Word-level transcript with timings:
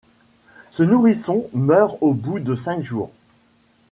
Ce 0.71 0.81
nourrisson 0.81 1.47
meurt 1.53 1.97
au 2.01 2.15
bout 2.15 2.39
de 2.39 2.55
cinq 2.55 2.81
jours. 2.81 3.11